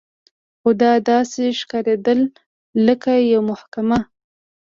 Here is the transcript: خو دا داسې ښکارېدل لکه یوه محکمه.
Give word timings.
خو 0.59 0.69
دا 0.81 0.91
داسې 1.09 1.43
ښکارېدل 1.59 2.19
لکه 2.85 3.11
یوه 3.31 3.43
محکمه. 3.51 3.99